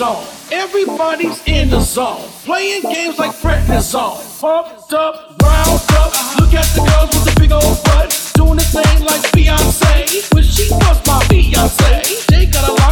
On. 0.00 0.22
Everybody's 0.52 1.42
in 1.46 1.70
the 1.70 1.80
zone, 1.80 2.28
playing 2.44 2.82
games 2.82 3.18
like 3.18 3.30
prednisone. 3.36 4.20
Pumped 4.38 4.92
up, 4.92 5.40
round 5.42 5.80
up. 5.92 6.12
Look 6.38 6.52
at 6.52 6.68
the 6.76 6.84
girls 6.84 7.08
with 7.14 7.24
the 7.24 7.40
big 7.40 7.50
old 7.50 7.82
butt, 7.82 8.12
doing 8.34 8.56
the 8.56 8.68
thing 8.76 9.00
like 9.06 9.22
Beyonce. 9.32 10.34
Wish 10.34 10.52
she 10.52 10.70
was 10.70 11.00
my 11.06 11.24
Beyonce. 11.32 12.26
They 12.26 12.44
got 12.44 12.68
a 12.68 12.72
lot 12.72 12.85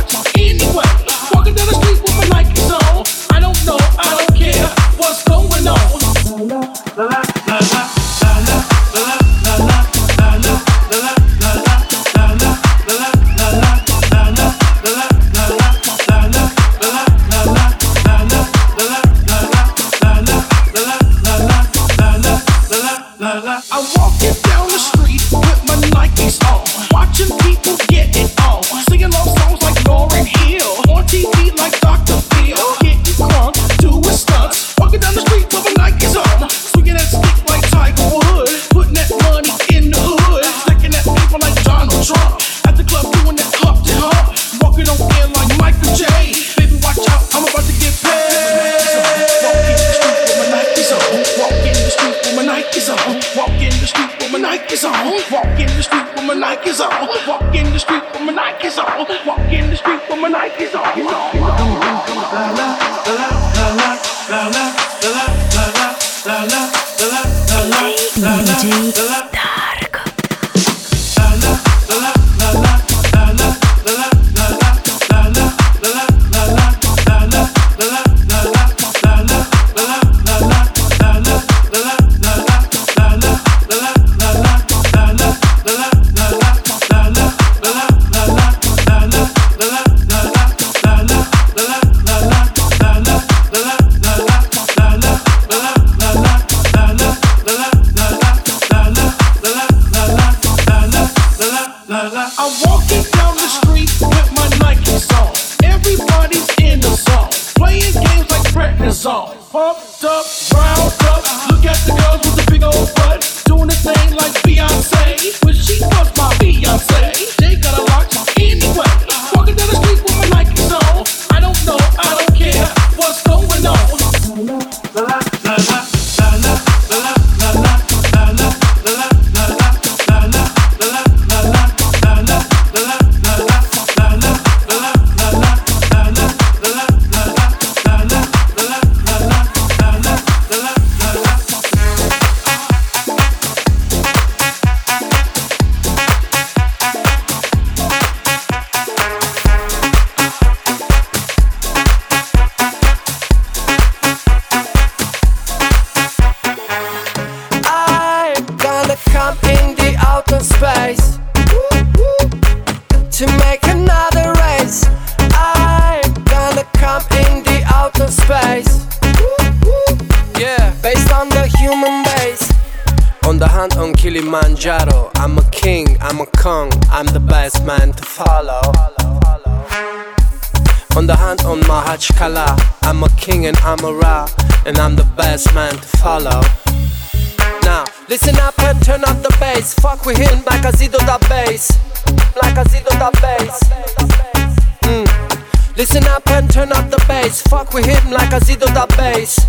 Listen 195.76 196.04
up 196.04 196.28
and 196.30 196.48
turn 196.48 196.70
up 196.70 196.88
the 196.88 197.04
bass. 197.08 197.42
Fuck 197.42 197.74
with 197.74 197.84
him 197.84 198.12
like 198.12 198.32
a 198.32 198.38
Zido 198.38 198.72
da 198.72 198.86
bass. 198.96 199.40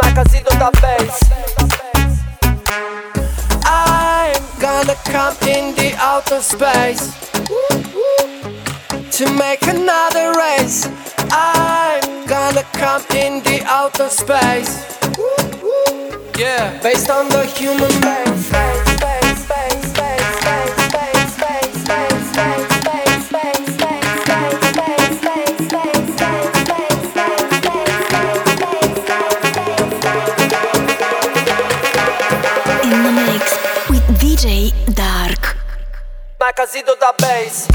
Like 0.00 0.16
a 0.16 0.22
Zido 0.30 0.56
da 0.60 0.70
bass. 0.80 1.24
I'm 3.64 4.60
gonna 4.60 4.94
come 5.06 5.34
in 5.48 5.74
the 5.74 5.92
outer 5.98 6.40
space 6.40 7.10
to 9.18 9.32
make 9.32 9.62
another 9.62 10.38
race. 10.38 10.86
I'm 11.32 12.26
gonna 12.26 12.62
come 12.74 13.02
in 13.16 13.42
the 13.42 13.64
outer 13.66 14.08
space. 14.08 14.86
Yeah, 16.38 16.80
based 16.80 17.10
on 17.10 17.28
the 17.28 17.44
human 17.44 17.90
base. 18.00 19.15
Like 36.46 36.60
a 36.60 36.66
Zido 36.68 36.94
da 37.00 37.12
bass. 37.18 37.66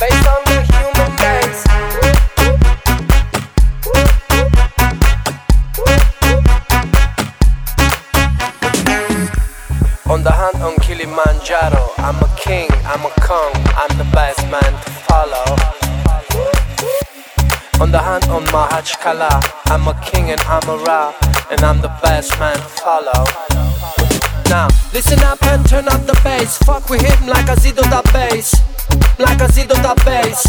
Based 0.00 0.26
on 0.26 0.40
the 0.50 0.58
human 0.72 1.10
base. 1.22 1.62
On 10.10 10.24
the 10.24 10.32
on 10.60 10.76
Kilimanjaro, 10.80 11.92
I'm 11.98 12.16
a 12.16 12.36
king, 12.36 12.68
I'm 12.86 13.06
a 13.06 13.10
kong, 13.20 13.52
I'm 13.76 13.96
the 13.98 14.10
best 14.12 14.40
man 14.50 14.72
to 14.82 14.90
follow. 15.06 15.63
On 17.84 17.92
the 17.92 17.98
hunt 17.98 18.26
on 18.30 18.46
Mahachkala, 18.46 19.44
I'm 19.66 19.86
a 19.86 19.92
king 20.00 20.30
and 20.30 20.40
I'm 20.48 20.66
a 20.70 20.82
Ra, 20.84 21.12
and 21.50 21.60
I'm 21.60 21.82
the 21.82 21.92
best 22.02 22.32
man 22.40 22.56
to 22.56 22.62
follow. 22.80 23.26
Now, 24.48 24.68
listen 24.94 25.20
up 25.20 25.42
and 25.42 25.68
turn 25.68 25.86
up 25.88 26.00
the 26.06 26.18
bass. 26.24 26.56
Fuck 26.64 26.88
with 26.88 27.02
him 27.02 27.28
like 27.28 27.46
a 27.46 27.56
Zido 27.60 27.82
da 27.90 28.00
bass. 28.10 28.54
Like 29.18 29.38
a 29.42 29.48
Zido 29.52 29.76
da 29.82 29.94
bass. 29.96 30.46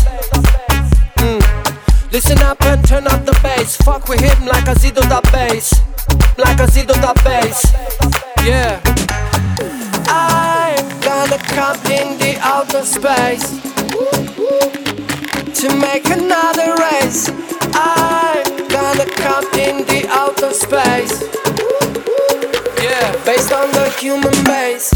Mm. 1.17 2.13
Listen 2.13 2.39
up 2.39 2.61
and 2.61 2.87
turn 2.87 3.05
up 3.05 3.25
the 3.25 3.37
bass. 3.43 3.75
Fuck 3.83 4.07
with 4.07 4.21
him 4.21 4.47
like 4.47 4.69
a 4.69 4.75
Zido 4.79 5.01
da 5.09 5.19
bass. 5.33 5.73
Like 6.37 6.61
a 6.61 6.67
Zido 6.71 6.95
da 7.01 7.13
bass. 7.25 7.59
Yeah. 8.45 8.79
I'm 10.07 10.87
gonna 11.01 11.37
come 11.51 11.85
in 11.91 12.17
the 12.17 12.37
outer 12.39 12.85
space 12.85 13.65
to 15.55 15.73
make 15.77 16.09
another 16.09 16.75
race. 16.75 17.29
I'm 17.73 18.67
gonna 18.67 19.05
come 19.15 19.45
in 19.53 19.85
the 19.87 20.05
outer 20.09 20.51
space. 20.51 21.23
Yeah, 22.83 23.15
based 23.23 23.53
on 23.53 23.71
the 23.71 23.89
human 23.97 24.35
base. 24.43 24.91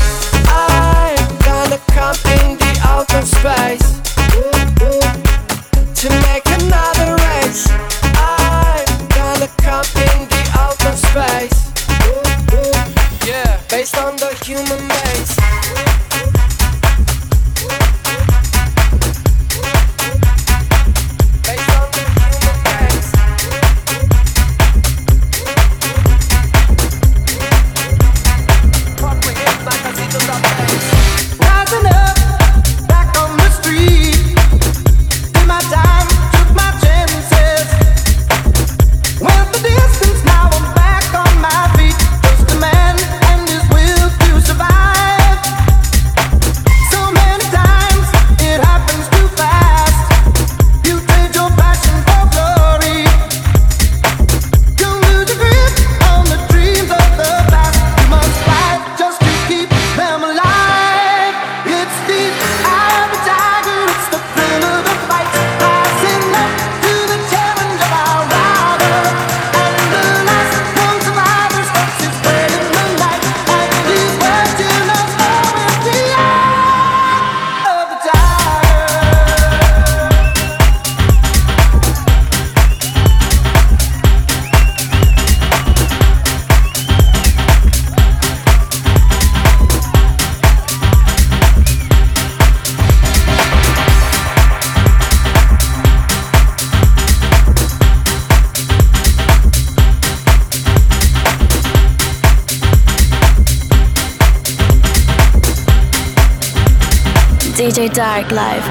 I'm 0.48 1.38
gonna 1.48 1.80
come 1.96 2.18
in 2.40 2.58
the 2.58 2.80
outer 2.84 3.26
space 3.26 3.88
to 6.02 6.10
make 6.28 6.39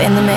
in 0.01 0.15
the 0.15 0.28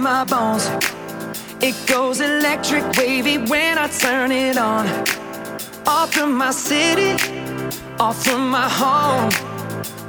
my 0.00 0.24
bones. 0.24 0.66
It 1.60 1.76
goes 1.86 2.20
electric 2.20 2.84
wavy 2.96 3.38
when 3.38 3.78
I 3.78 3.88
turn 3.88 4.32
it 4.32 4.56
on. 4.56 4.86
Off 5.86 6.12
from 6.12 6.36
my 6.36 6.50
city, 6.50 7.12
off 8.00 8.24
from 8.24 8.48
my 8.50 8.68
home. 8.68 9.30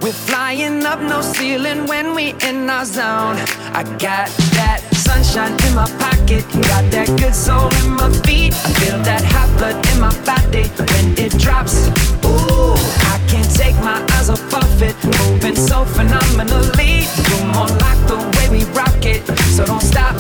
We're 0.02 0.22
flying 0.30 0.86
up 0.86 1.00
no 1.02 1.22
ceiling 1.22 1.86
when 1.88 2.16
we 2.16 2.34
in 2.48 2.70
our 2.70 2.86
zone. 2.86 3.38
I 3.80 3.84
got 4.00 4.30
that 4.58 4.89
sunshine 5.24 5.68
in 5.68 5.76
my 5.76 5.86
pocket. 6.00 6.44
Got 6.68 6.92
that 6.92 7.08
good 7.20 7.36
soul 7.36 7.70
in 7.84 7.92
my 7.92 8.10
feet. 8.26 8.54
I 8.54 8.72
feel 8.80 8.98
that 9.04 9.24
hot 9.24 9.50
blood 9.58 9.76
in 9.92 10.00
my 10.00 10.14
body 10.26 10.68
when 10.92 11.18
it 11.18 11.38
drops. 11.38 11.88
Ooh, 12.26 12.74
I 13.14 13.20
can't 13.28 13.50
take 13.56 13.76
my 13.78 14.00
eyes 14.16 14.30
off 14.30 14.54
of 14.54 14.82
it. 14.82 14.96
Moving 15.20 15.56
so 15.56 15.86
phenomenally. 15.86 17.06
Come 17.28 17.52
on 17.52 17.70
lock 17.80 18.00
the 18.08 18.18
way 18.36 18.48
we 18.50 18.64
rock 18.72 19.06
it. 19.06 19.26
So 19.56 19.66
don't 19.66 19.82
stop. 19.82 20.16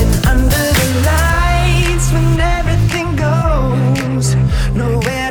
And 0.00 0.12
under 0.26 0.64
the 0.78 0.88
lights 1.08 2.12
when 2.12 2.40
everything 2.40 3.16
goes 3.16 4.34
nowhere. 4.74 5.23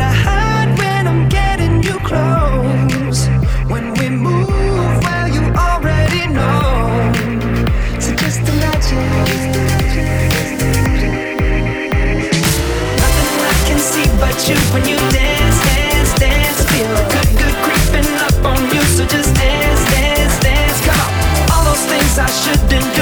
shouldn't 22.41 22.92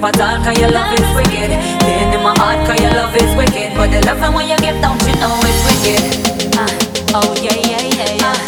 I 0.00 0.12
talk, 0.12 0.44
cause 0.44 0.58
your 0.58 0.70
love 0.70 0.92
is 0.94 1.10
wicked. 1.16 1.50
Then 1.50 2.14
in 2.14 2.22
my 2.22 2.32
heart, 2.38 2.64
cause 2.68 2.80
your 2.80 2.92
love 2.92 3.14
is 3.16 3.34
wicked. 3.34 3.74
But 3.74 3.90
the 3.90 4.00
love 4.06 4.32
when 4.32 4.48
you 4.48 4.56
give, 4.58 4.80
don't 4.80 5.00
you 5.02 5.14
know 5.18 5.34
it's 5.42 5.62
wicked? 5.66 6.54
Uh, 6.56 7.18
oh, 7.18 7.34
yeah, 7.42 7.54
yeah, 7.54 7.82
yeah. 7.82 8.14
yeah. 8.14 8.32
Uh, 8.32 8.47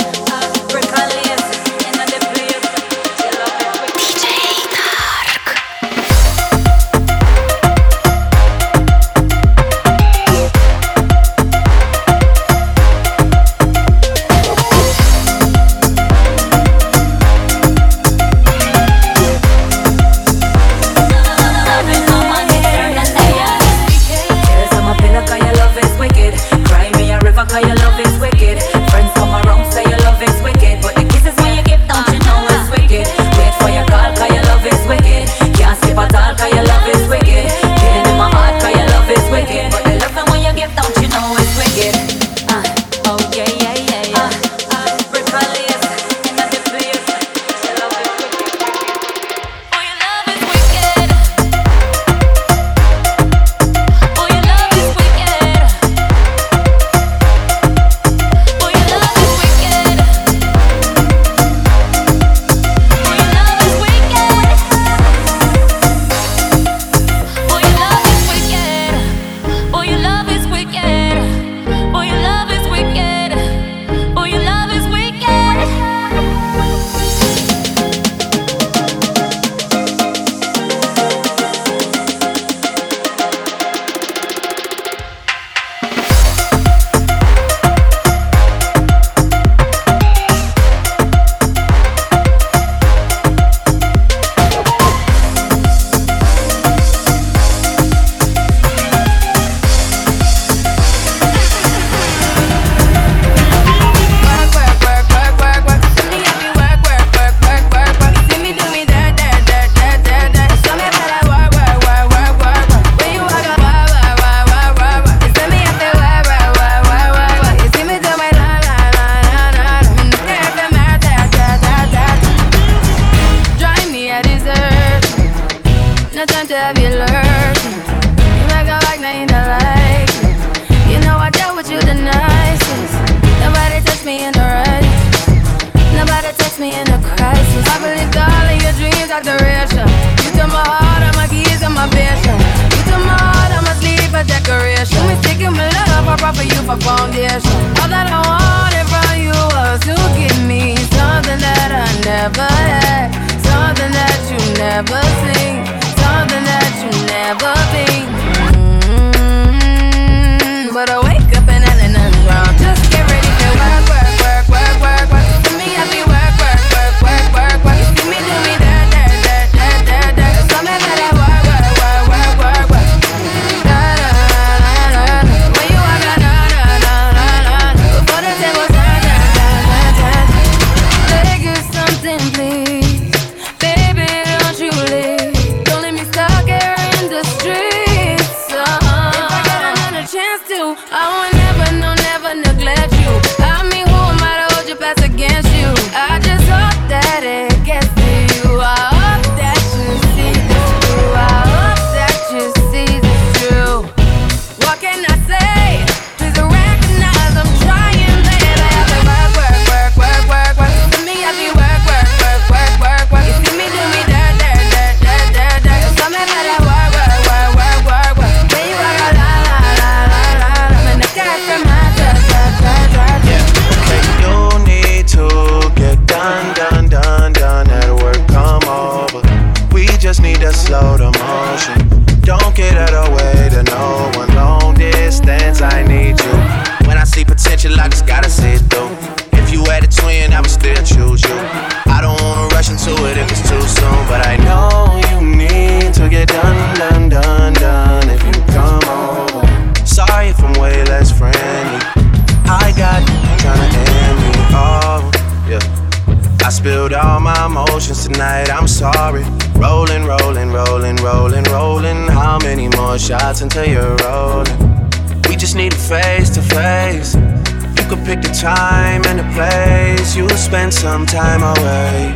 spend 270.51 270.75
some 270.75 271.07
time 271.07 271.45
away. 271.45 272.13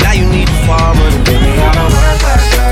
Now 0.00 0.12
you 0.12 0.24
need 0.32 0.48
to 0.48 0.58
forward 0.64 1.12
and 1.12 1.24
bring 1.26 1.42
me 1.42 1.52
out 1.60 1.76
of 1.76 1.92
work 1.92 2.22
like 2.22 2.67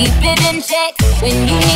keep 0.00 0.24
it 0.24 0.40
in 0.48 0.62
check. 0.62 0.94
When 1.20 1.48
you 1.48 1.69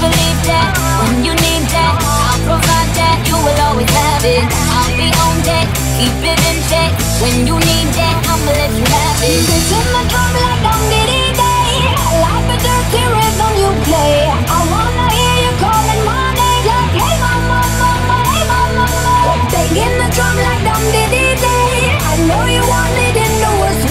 believe 0.00 0.40
that 0.48 0.72
when 1.04 1.24
you 1.24 1.34
need 1.36 1.64
that, 1.70 1.94
I'll 2.00 2.40
provide 2.48 2.90
that. 2.96 3.20
You 3.28 3.36
will 3.36 3.60
always 3.68 3.90
have 3.92 4.24
it. 4.24 4.44
I'll 4.48 4.92
be 4.96 5.12
on 5.12 5.36
deck, 5.44 5.68
keep 6.00 6.16
it 6.24 6.40
in 6.48 6.58
check. 6.72 6.90
When 7.20 7.44
you 7.44 7.56
need 7.60 7.88
that, 8.00 8.16
I'ma 8.24 8.50
let 8.56 8.72
you 8.72 8.86
have 8.88 9.20
it. 9.20 9.44
Drum 9.68 10.32
like 10.40 10.64
Diddy 10.88 11.36
Day. 11.36 11.92
Like 12.24 12.48
dirty 12.64 13.02
rhythm 13.04 13.52
you 13.60 13.70
play. 13.84 14.24
I 14.32 14.58
wanna 14.72 15.06
hear 15.12 15.36
you 15.44 15.52
calling 15.60 16.02
my 16.08 16.32
name 16.32 16.64
like, 16.64 16.92
hey 16.96 17.16
mama, 17.20 17.60
mama, 17.76 18.18
hey 18.32 18.44
mama, 18.48 18.84
the 20.00 20.08
drum 20.16 20.36
like 20.40 20.64
Diddy 20.88 21.36
Day. 21.36 21.76
I 22.00 22.16
know 22.24 22.42
you 22.48 22.64
want 22.64 22.96
it 22.96 23.16
in 23.20 23.32
the 23.44 23.52
worst 23.60 23.89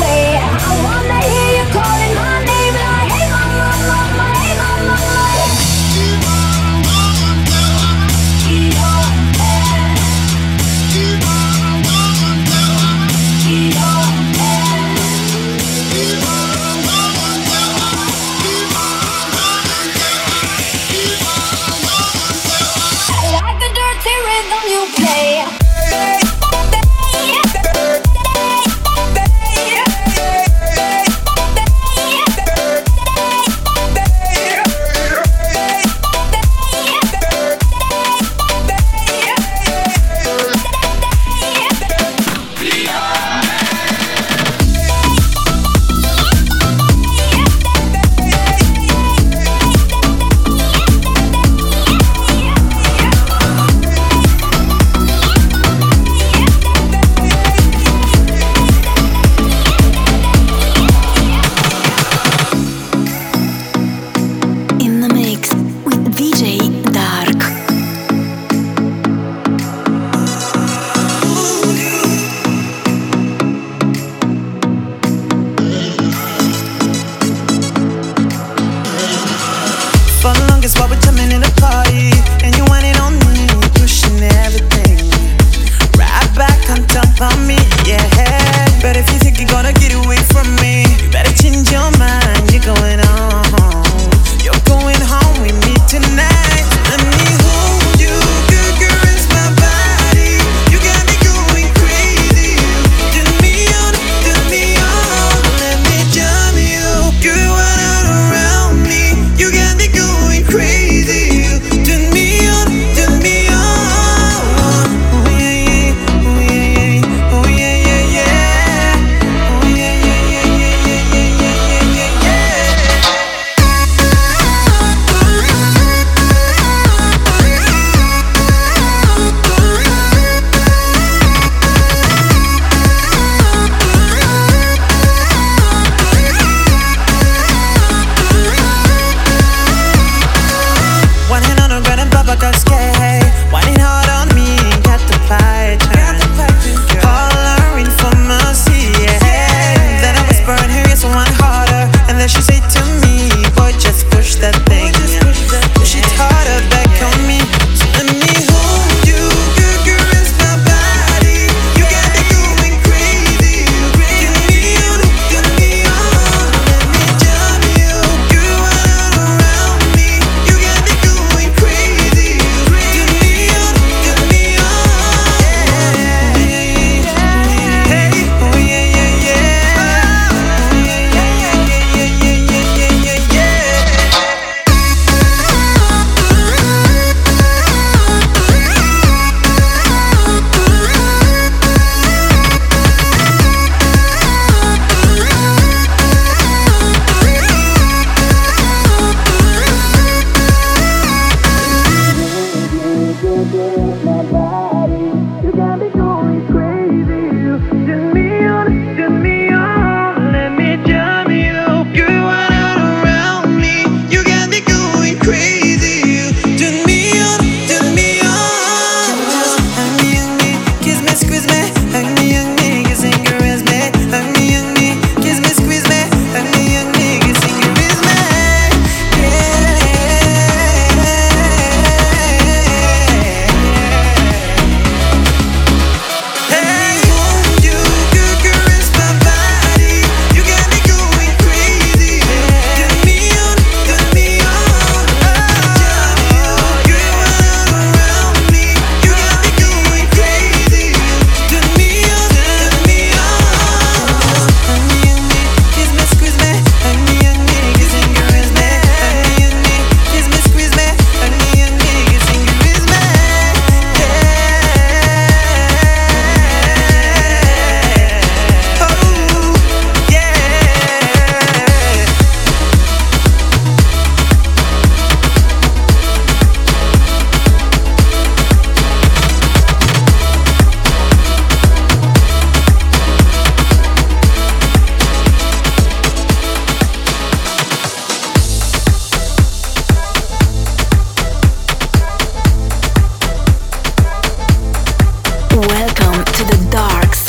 Marks. 296.89 297.28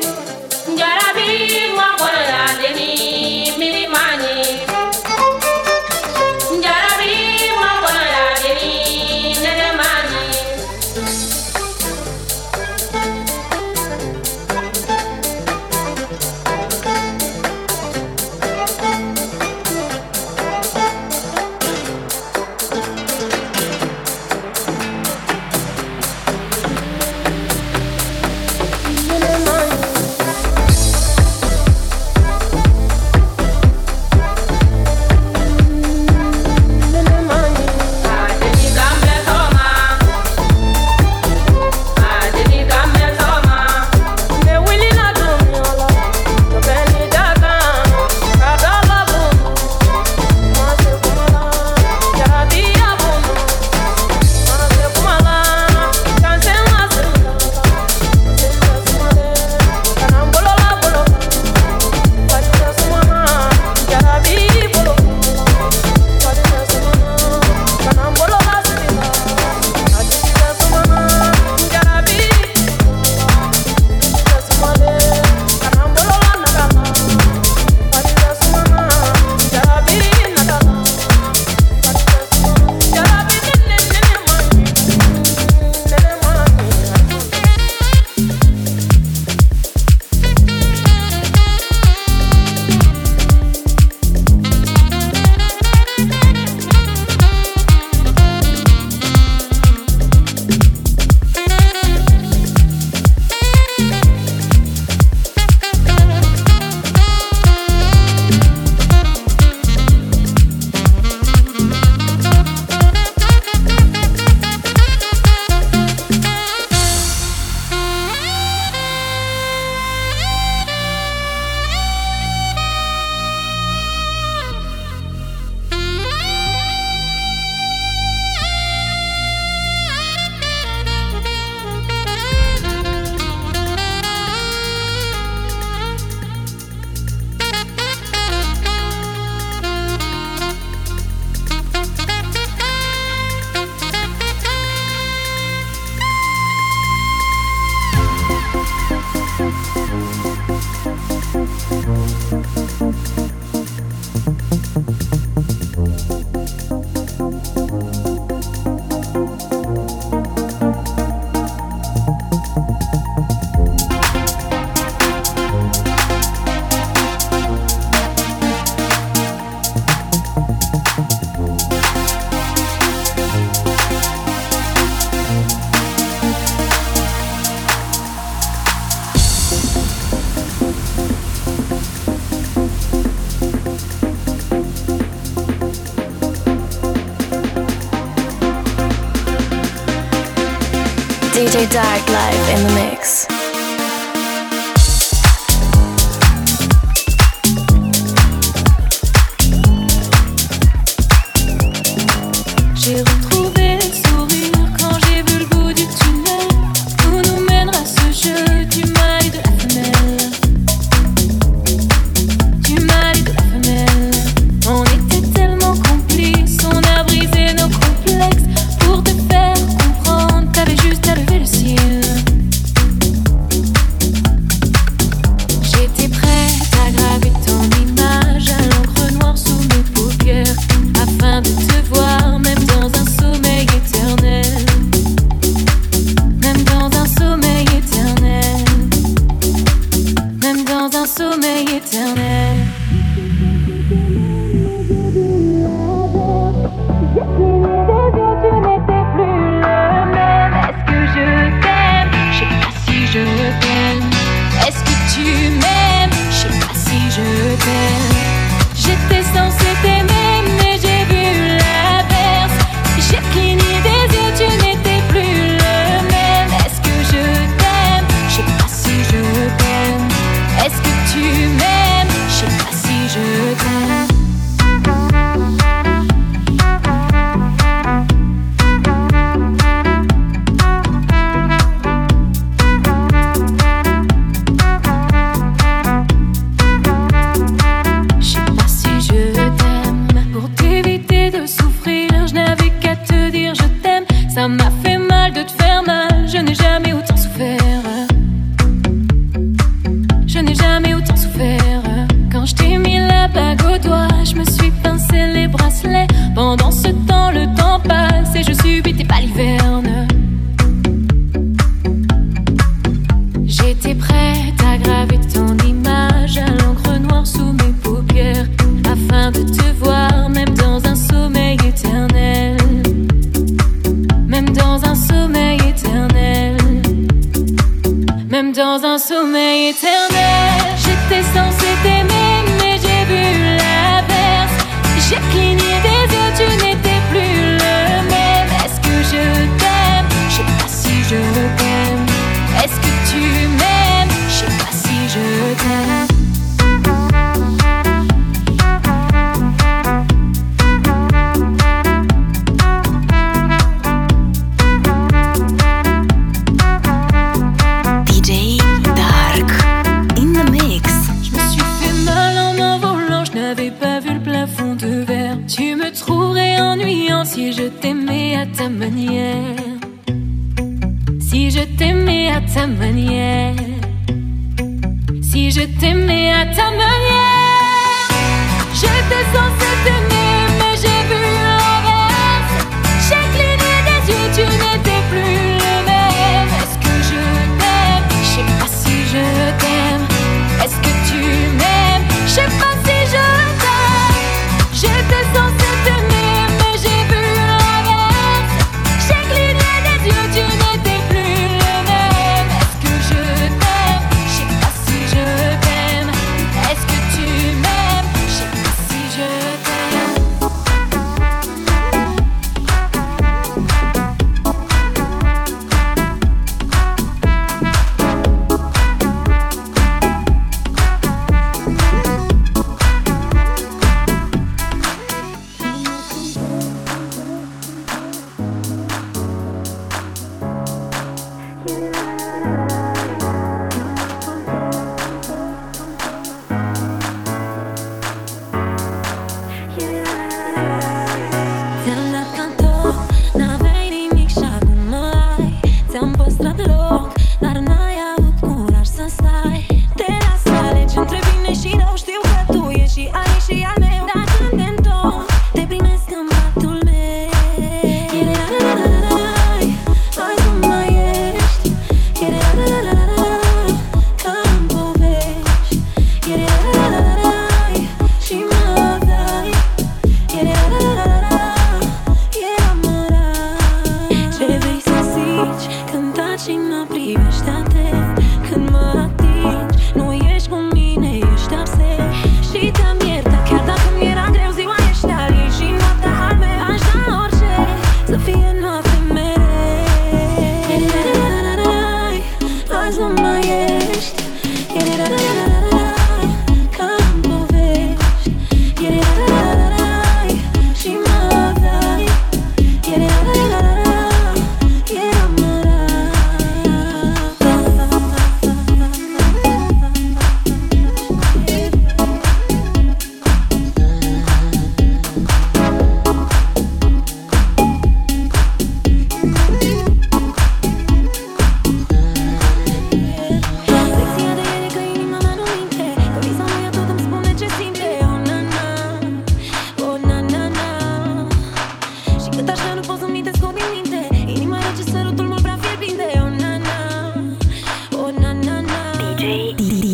A 191.53 191.67
Dark 191.67 192.07
life 192.07 192.49
in 192.49 192.63
the 192.63 192.73
mix. 192.75 193.27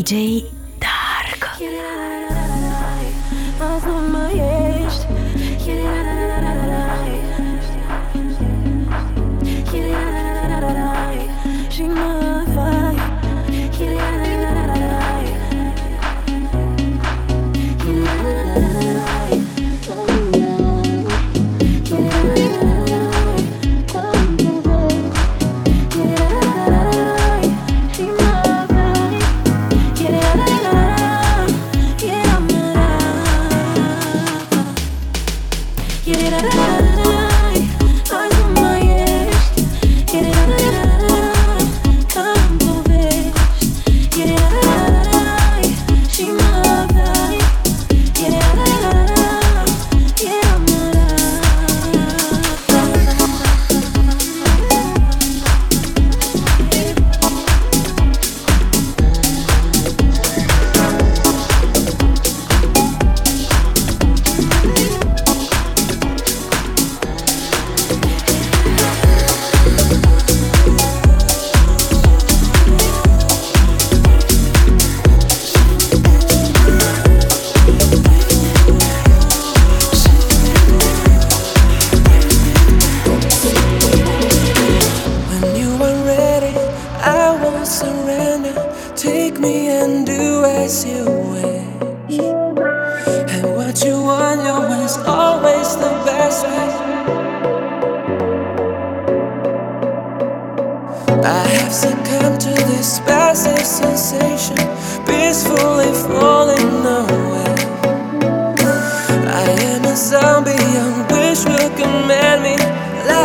DJ 0.04 0.46
Dark. 0.80 2.27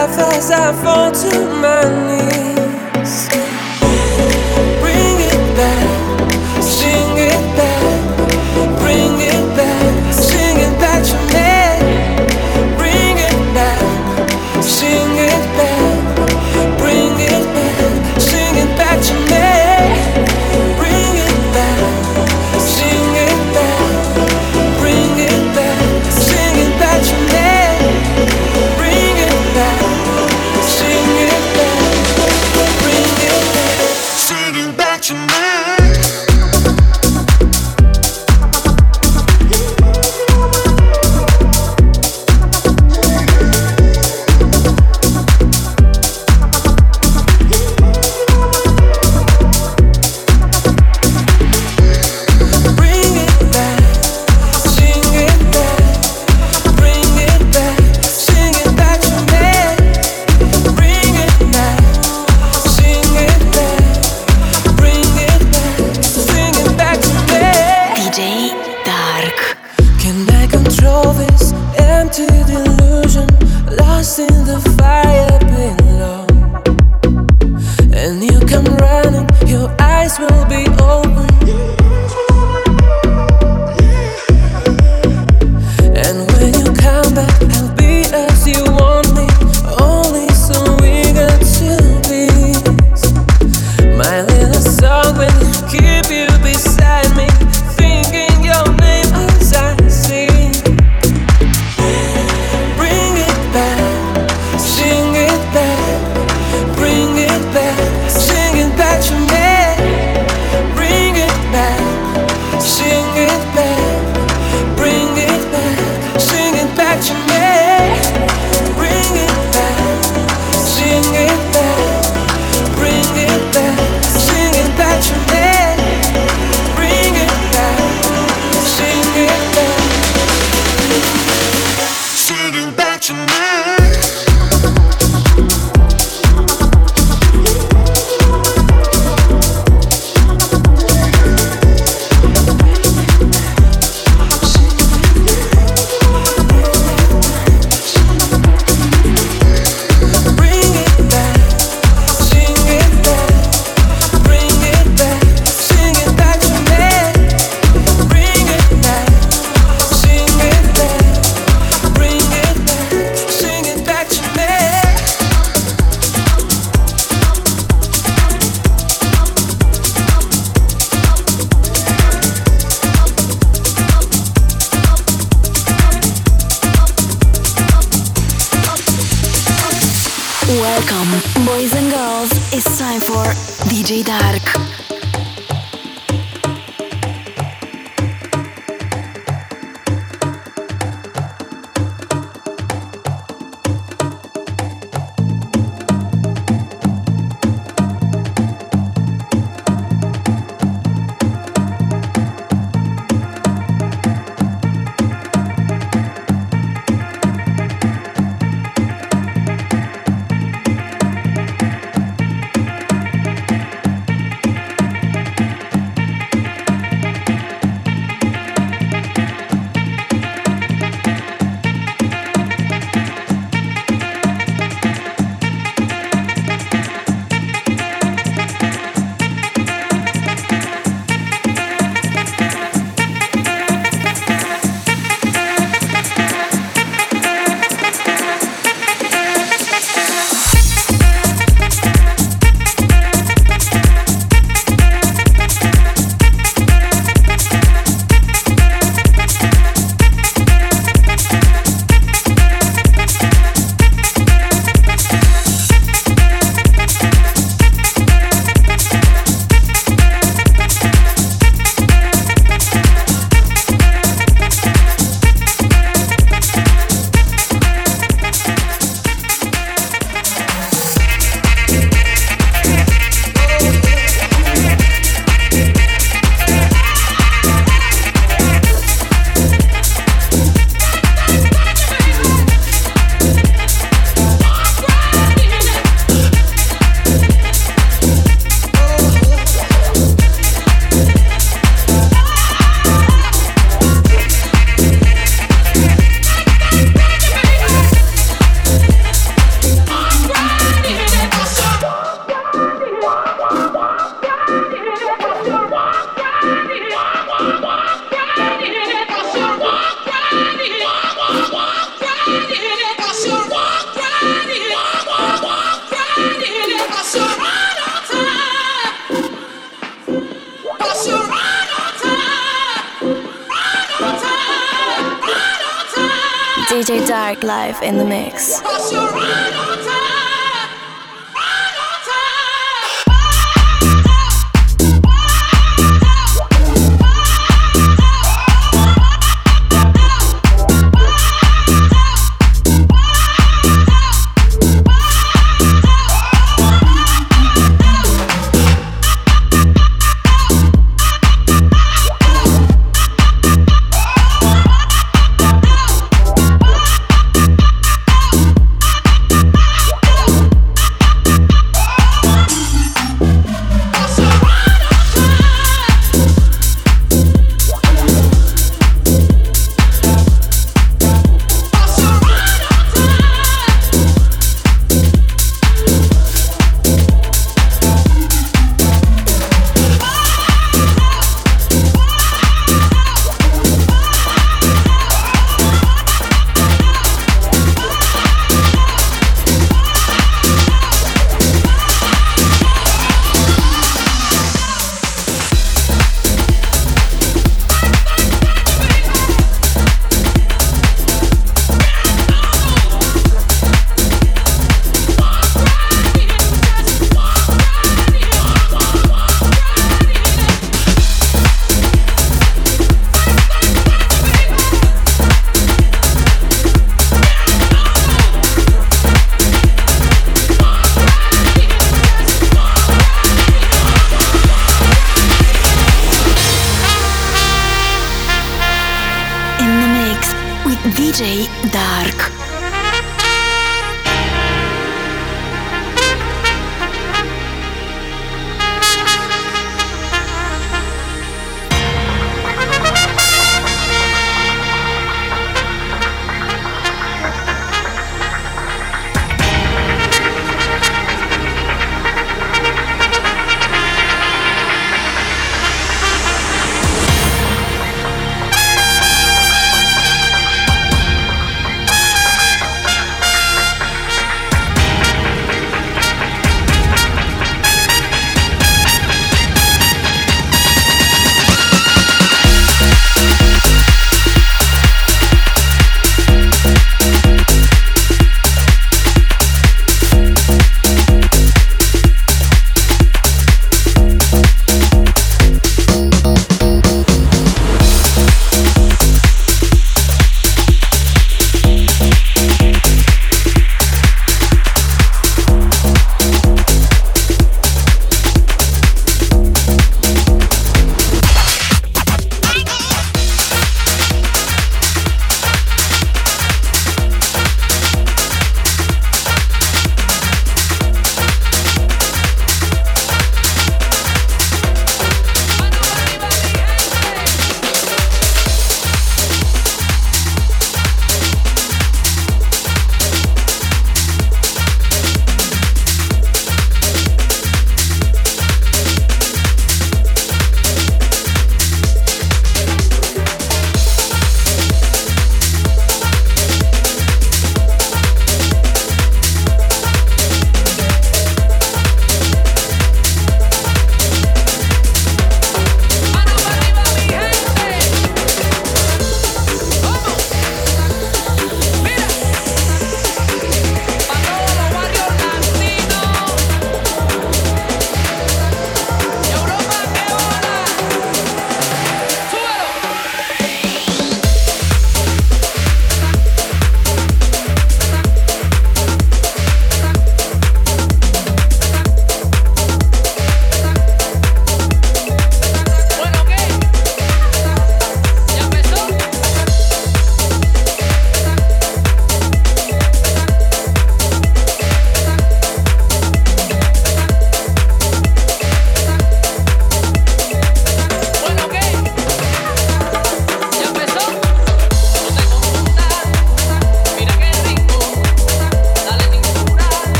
Laugh 0.00 0.18
as 0.34 0.50
I 0.50 0.72
fall 0.82 1.12
to 1.12 1.60
my 1.60 1.84
knees. 2.06 2.69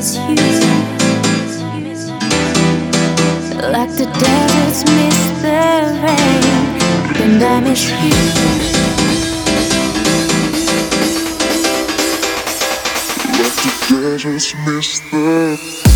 miss 0.00 0.16
you 0.16 0.22
Like 3.74 3.92
the 3.98 4.06
deserts 4.18 4.80
miss 4.96 5.20
the 5.42 5.60
rain 6.02 6.44
And 7.22 7.42
I 7.42 7.60
miss 7.60 7.84
you 7.84 8.16
Like 13.36 13.56
the 13.62 13.72
deserts 13.90 14.54
miss 14.64 15.00
the 15.10 15.89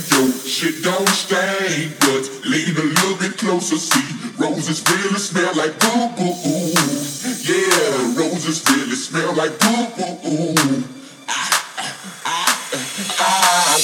throat. 0.00 0.34
Shit 0.46 0.82
don't 0.82 1.08
stain, 1.08 1.92
but 2.00 2.30
lean 2.44 2.76
a 2.76 2.82
little 2.82 3.16
bit 3.16 3.36
closer. 3.38 3.76
See, 3.76 4.00
roses 4.38 4.82
really 4.90 5.18
smell 5.18 5.54
like 5.54 5.78
boo 5.78 6.08
boo. 6.16 6.72
Yeah, 7.44 8.16
roses 8.16 8.62
really 8.70 8.96
smell 8.96 9.34
like 9.34 9.58
boo 9.58 9.86
boo. 9.96 10.54
I, 11.28 11.30
ah, 11.30 11.94
ah, 12.26 12.50
ah, 13.20 13.20
ah. 13.20 13.76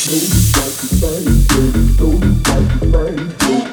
I 2.98 3.10
know. 3.10 3.65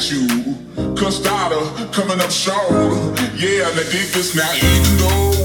at 0.00 0.10
you. 0.10 0.26
Custada 0.94 1.92
coming 1.92 2.20
up 2.20 2.30
short. 2.30 2.58
Yeah, 3.36 3.68
and 3.68 3.76
the 3.78 3.86
deepest 3.90 4.34
now, 4.34 4.52
even 4.54 4.96
though. 4.98 5.39